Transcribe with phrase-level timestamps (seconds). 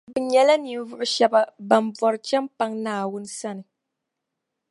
[0.13, 3.63] bɛ nyɛla ninvuɣu shɛba ban bɔri chεmpaŋ Naawuni sani